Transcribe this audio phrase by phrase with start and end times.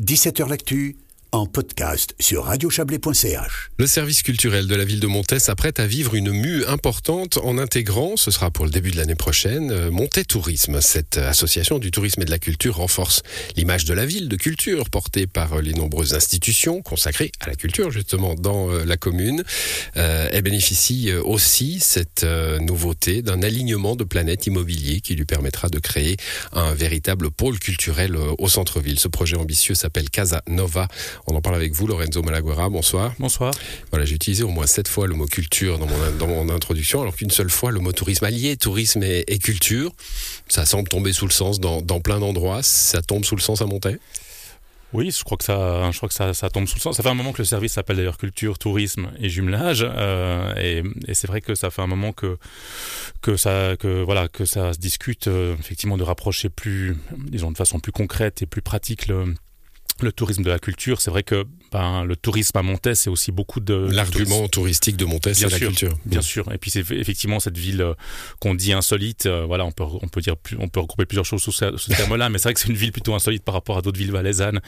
[0.00, 0.96] 17h L'actu
[1.32, 3.70] en podcast sur radiochablais.ch.
[3.76, 7.58] Le service culturel de la ville de Montaix s'apprête à vivre une mue importante en
[7.58, 10.80] intégrant, ce sera pour le début de l'année prochaine, euh, Montaix Tourisme.
[10.80, 13.22] Cette association du tourisme et de la culture renforce
[13.56, 17.90] l'image de la ville de culture portée par les nombreuses institutions consacrées à la culture
[17.90, 19.44] justement dans euh, la commune.
[19.96, 22.24] Euh, elle bénéficie aussi, cette
[22.60, 26.16] nouveauté, d'un alignement de planètes immobilier qui lui permettra de créer
[26.52, 28.98] un véritable pôle culturel au centre-ville.
[28.98, 30.88] Ce projet ambitieux s'appelle Casa Nova
[31.26, 32.68] on en parle avec vous, Lorenzo Malaguerra.
[32.68, 33.14] Bonsoir.
[33.18, 33.52] Bonsoir.
[33.90, 37.02] Voilà, j'ai utilisé au moins sept fois le mot culture dans mon, dans mon introduction,
[37.02, 39.92] alors qu'une seule fois le mot tourisme allié, tourisme et, culture.
[40.48, 42.62] Ça semble tomber sous le sens dans, plein d'endroits.
[42.62, 43.96] Ça tombe sous le sens à monter?
[44.94, 46.96] Oui, je crois que ça, je crois que ça, ça, tombe sous le sens.
[46.96, 50.82] Ça fait un moment que le service s'appelle d'ailleurs culture, tourisme et jumelage, euh, et,
[51.06, 52.38] et c'est vrai que ça fait un moment que
[53.20, 57.56] que ça, que voilà, que ça se discute euh, effectivement de rapprocher plus, disons de
[57.58, 59.34] façon plus concrète et plus pratique le
[60.02, 63.32] le tourisme de la culture, c'est vrai que ben, le tourisme à Montaix, c'est aussi
[63.32, 63.74] beaucoup de...
[63.74, 65.94] L'argument touristique de Montaix, c'est la culture.
[66.06, 66.50] Bien sûr.
[66.52, 67.94] Et puis c'est effectivement cette ville euh,
[68.40, 69.26] qu'on dit insolite.
[69.26, 72.28] Euh, voilà, on peut, on peut dire, on peut regrouper plusieurs choses sous ce, terme-là,
[72.30, 74.60] mais c'est vrai que c'est une ville plutôt insolite par rapport à d'autres villes valaisannes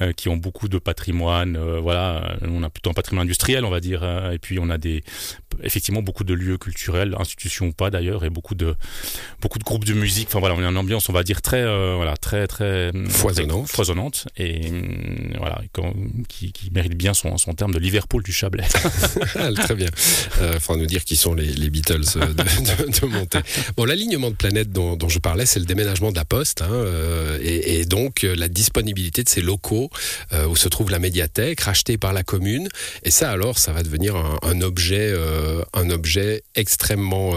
[0.00, 1.58] euh, qui ont beaucoup de patrimoine.
[1.78, 4.04] voilà, on a plutôt un patrimoine industriel, on va dire.
[4.32, 5.02] et puis on a des,
[5.62, 8.74] effectivement beaucoup de lieux culturels, institutions ou pas d'ailleurs, et beaucoup de,
[9.40, 10.28] beaucoup de groupes de musique.
[10.28, 11.64] Enfin voilà, on a une ambiance, on va dire très,
[11.96, 13.68] voilà, très, très foisonnante.
[13.68, 14.72] foisonnante et
[15.38, 15.60] voilà,
[16.28, 18.64] qui qui, mérite bien son, son terme de Liverpool du Chablais.
[19.36, 19.88] Ah, très bien.
[20.40, 23.42] Euh, faudra nous dire qui sont les, les Beatles euh, de, de,
[23.76, 26.68] Bon, l'alignement de planètes dont, dont je parlais, c'est le déménagement de la Poste, hein,
[26.70, 29.90] euh, et, et, donc la disponibilité de ces locaux
[30.48, 32.68] où se trouve la médiathèque, rachetée par la commune.
[33.02, 35.12] Et ça, alors, ça va devenir un, un objet,
[35.72, 37.32] un objet extrêmement,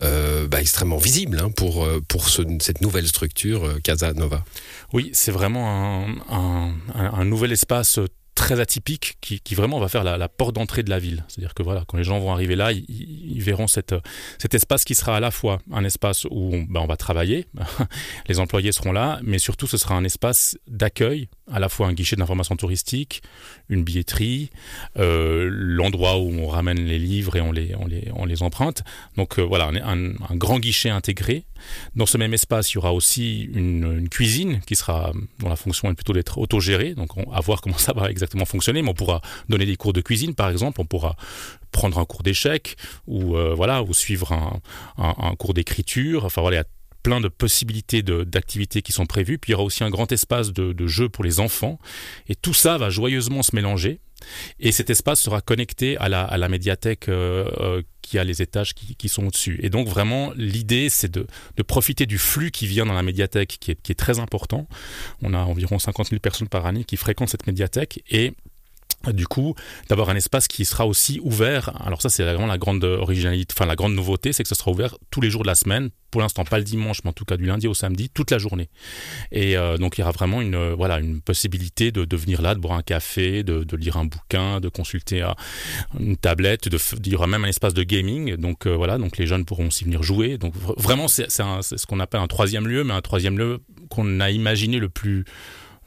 [0.00, 4.44] bah, extrêmement visible hein, pour, pour ce, cette nouvelle structure Casa Nova.
[4.92, 8.00] Oui, c'est vraiment un, nouvel espace
[8.34, 11.24] très atypique qui, vraiment va faire la, porte d'entrée de la ville.
[11.28, 13.92] C'est-à-dire que voilà, quand les gens vont arriver là, ils, verront cet
[14.52, 17.48] espace qui sera à la fois un espace où on, on va travailler,
[18.28, 21.92] les employés seront là, mais surtout ce sera un espace d'accueil, à la fois un
[21.92, 23.22] guichet d'information touristique,
[23.68, 24.50] une billetterie,
[24.98, 28.82] euh, l'endroit où on ramène les livres et on les, on les, on les emprunte.
[29.16, 31.44] Donc euh, voilà, un, grand guichet intégré.
[31.96, 35.90] Dans ce même espace, il y aura aussi une, cuisine qui sera, dont la fonction
[35.90, 36.94] est plutôt d'être autogérée.
[36.94, 39.92] Donc on, à voir comment ça va exactement fonctionner, mais on pourra donner des cours
[39.92, 41.16] de cuisine, par exemple, on pourra
[41.72, 42.76] prendre un cours d'échec
[43.06, 44.60] ou euh, voilà ou suivre un,
[44.96, 46.24] un, un cours d'écriture.
[46.24, 49.38] Enfin voilà, il y a plein de possibilités d'activités qui sont prévues.
[49.38, 51.78] Puis il y aura aussi un grand espace de, de jeu pour les enfants.
[52.28, 54.00] Et tout ça va joyeusement se mélanger.
[54.58, 58.42] Et cet espace sera connecté à la, à la médiathèque euh, euh, qui a les
[58.42, 59.60] étages qui, qui sont au-dessus.
[59.62, 61.26] Et donc vraiment, l'idée, c'est de,
[61.56, 64.66] de, profiter du flux qui vient dans la médiathèque, qui est, qui est très important.
[65.22, 68.02] On a environ 50 000 personnes par année qui fréquentent cette médiathèque.
[68.10, 68.34] Et
[69.06, 69.54] du coup,
[69.88, 71.72] d'avoir un espace qui sera aussi ouvert.
[71.84, 74.70] Alors ça, c'est vraiment la grande originalité, enfin la grande nouveauté, c'est que ce sera
[74.70, 75.90] ouvert tous les jours de la semaine.
[76.10, 78.38] Pour l'instant, pas le dimanche, mais en tout cas du lundi au samedi, toute la
[78.38, 78.70] journée.
[79.30, 82.54] Et euh, donc, il y aura vraiment une euh, voilà une possibilité de, venir là,
[82.54, 85.32] de boire un café, de, lire un bouquin, de consulter euh,
[86.00, 86.68] une tablette.
[86.68, 88.36] De, il y aura même un espace de gaming.
[88.36, 90.38] Donc voilà, donc les jeunes pourront aussi venir jouer.
[90.38, 93.60] Donc vraiment, c'est ce qu'on appelle un troisième lieu, mais un troisième lieu
[93.90, 95.24] qu'on a imaginé le plus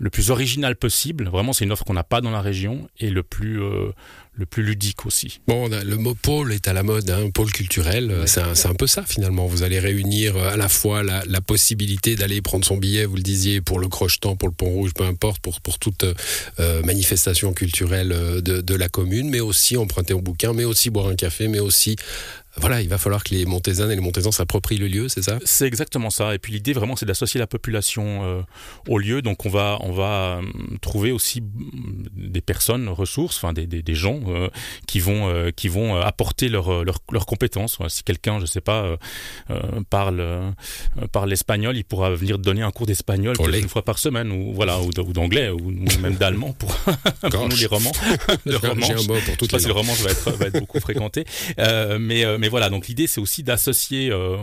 [0.02, 1.30] le plus original possible.
[1.30, 3.92] Vraiment, c'est une offre qu'on n'a pas dans la région et le plus, euh,
[4.34, 5.42] le plus ludique aussi.
[5.48, 8.08] Bon, le mot pôle est à la mode, hein, pôle culturel.
[8.12, 8.26] Ouais.
[8.26, 9.46] C'est un, un, peu ça finalement.
[9.46, 13.16] Vous allez réunir euh, à la fois la, la possibilité d'aller prendre son billet, vous
[13.16, 16.04] le disiez, pour le Crochetan, pour le Pont Rouge, peu importe, pour, pour toute
[16.60, 18.10] euh, manifestation culturelle
[18.42, 21.60] de, de la commune, mais aussi emprunter au bouquin, mais aussi boire un café, mais
[21.60, 21.96] aussi
[22.58, 25.40] voilà, il va falloir que les Montaisannes et les Montaisans s'approprient le lieu, c'est ça?
[25.46, 26.36] C'est exactement ça.
[26.36, 28.42] Et puis l'idée vraiment, c'est d'associer la population euh,
[28.88, 29.22] au lieu.
[29.22, 30.42] Donc on va, on va euh,
[30.82, 34.50] trouver aussi des personnes ressources, enfin des, des, des gens euh,
[34.86, 37.78] qui vont, euh, qui vont apporter leurs leur, leur compétences.
[37.88, 38.98] Si quelqu'un, je sais pas,
[39.90, 40.54] parle,
[41.12, 44.80] parle l'espagnol, il pourra venir donner un cours d'espagnol une fois par semaine, ou voilà,
[44.82, 46.74] ou d'anglais, ou, ou, même d'allemand pour,
[47.32, 47.92] pour nous les romans.
[48.46, 48.88] le roman,
[49.26, 51.26] pour toutes les si le roman va être, va être beaucoup fréquenté.
[51.58, 54.36] mais mais voilà, donc l'idée c'est aussi d'associer euh,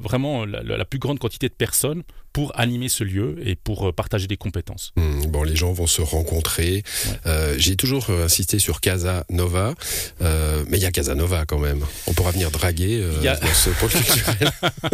[0.00, 2.02] vraiment la, la, plus grande quantité de personnes
[2.36, 4.92] pour animer ce lieu et pour euh, partager des compétences.
[4.96, 6.82] Mmh, bon, les gens vont se rencontrer.
[7.06, 7.12] Ouais.
[7.24, 9.72] Euh, J'ai toujours euh, insisté sur Casa Nova,
[10.20, 11.82] euh, mais il y a Casa Nova quand même.
[12.06, 13.36] On pourra venir draguer euh, a...
[13.36, 14.50] dans ce pôle culturel.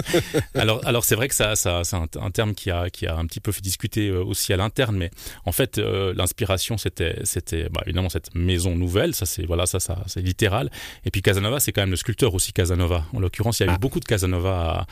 [0.54, 3.16] alors, alors c'est vrai que ça, ça c'est un, un, terme qui a, qui a
[3.16, 5.10] un petit peu fait discuter aussi à l'interne, mais
[5.44, 9.16] en fait, l'inspiration c'était, c'était bah, évidemment cette maison nouvelle.
[9.16, 10.70] Ça, c'est voilà, ça, ça, c'est littéral.
[11.04, 13.04] Et puis Casanova, c'est quand même le sculpteur aussi Casanova.
[13.12, 13.74] En l'occurrence, il y a ah.
[13.74, 14.86] eu beaucoup de Casanova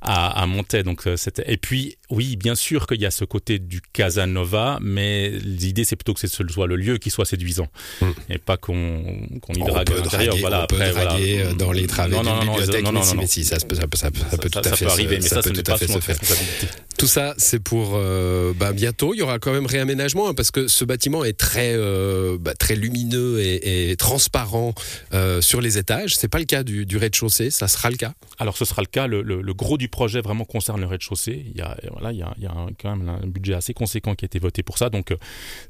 [0.00, 1.44] à, à, à Montaix, donc c'était.
[1.52, 5.84] Et puis oui, oui, bien sûr qu'il y a ce côté du Casanova, mais l'idée
[5.84, 7.68] c'est plutôt que ce soit le lieu qui soit séduisant
[8.00, 8.10] mm.
[8.28, 10.36] et pas qu'on y drague à l'intérieur.
[10.36, 11.16] Voilà, on après, voilà.
[11.16, 14.10] Euh, dans les travées non, non, non, non, non, non, si, ça, peut, ça, ça,
[14.30, 16.66] ça peut tout à fait arriver, mais ça, ce n'est pas sous notre responsabilité.
[17.00, 19.14] Tout ça, c'est pour euh, bah, bientôt.
[19.14, 22.52] Il y aura quand même réaménagement hein, parce que ce bâtiment est très, euh, bah,
[22.54, 24.74] très lumineux et, transparent
[25.14, 26.16] euh, sur les étages.
[26.16, 27.48] C'est pas le cas du, rez-de-chaussée.
[27.48, 28.12] Ça sera le cas.
[28.38, 29.06] Alors, ce sera le cas.
[29.06, 31.42] Le, gros du projet vraiment concerne le rez-de-chaussée.
[31.46, 34.26] Il y a, voilà, il y a, quand même un budget assez conséquent qui a
[34.26, 34.90] été voté pour ça.
[34.90, 35.14] Donc,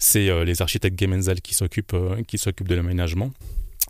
[0.00, 1.96] c'est les architectes Gemenzel qui s'occupent,
[2.26, 3.30] qui s'occupent de l'aménagement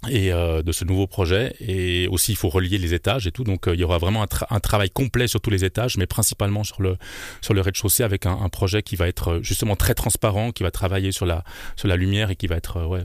[0.09, 1.55] et euh, de ce nouveau projet.
[1.61, 3.45] Et aussi, il faut relier les étages et tout.
[3.45, 5.99] Donc, euh, il y aura vraiment un, tra un, travail complet sur tous les étages,
[5.99, 6.97] mais principalement sur le,
[7.43, 10.63] sur le rez-de-chaussée avec un, un, projet qui va être euh, justement très transparent, qui
[10.63, 11.45] va travailler sur la,
[11.77, 13.05] sur la lumière et qui va être, euh, ouais,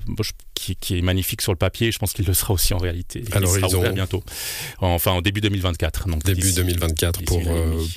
[0.53, 1.92] qui, qui, est magnifique sur le papier.
[1.92, 3.24] Je pense qu'il le sera aussi en réalité.
[3.30, 4.24] Et Alors, il sera ils ouvert bientôt.
[4.80, 6.07] Enfin, en début 2024.
[6.07, 7.41] Donc, début 2024 pour,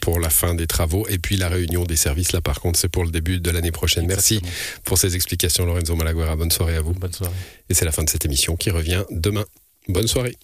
[0.02, 1.06] pour la fin des travaux.
[1.08, 3.70] Et puis, la réunion des services, là, par contre, c'est pour le début de l'année
[3.70, 4.04] prochaine.
[4.04, 4.40] Exactement.
[4.42, 6.34] Merci pour ces explications, Lorenzo Malaguera.
[6.34, 6.94] Bonne soirée à vous.
[6.94, 7.32] Bonne soirée.
[7.70, 8.70] Et c'est la fin de cette émission qui
[9.10, 9.44] demain.
[9.88, 10.38] Bonne soirée.